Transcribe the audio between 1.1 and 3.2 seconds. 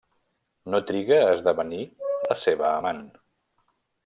a esdevenir la seva amant.